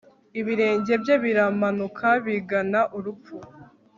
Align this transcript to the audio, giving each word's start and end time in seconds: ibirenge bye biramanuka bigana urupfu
ibirenge 0.39 0.93
bye 1.01 1.15
biramanuka 1.23 2.07
bigana 2.25 2.81
urupfu 2.97 3.35